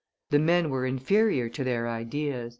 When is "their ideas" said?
1.63-2.49